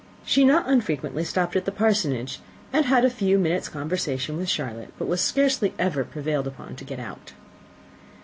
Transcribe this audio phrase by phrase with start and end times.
[0.25, 2.39] She not unfrequently stopped at the Parsonage,
[2.73, 6.83] and had a few minutes' conversation with Charlotte, but was scarcely ever prevailed on to
[6.83, 7.33] get out.